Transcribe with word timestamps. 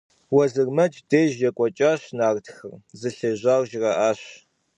Vuezırmec 0.31 0.93
dêjj 1.09 1.37
yêk'uelh'aş 1.43 2.01
nartxer, 2.17 2.73
zılhêjar 2.99 3.61
jjra'aş. 3.69 4.21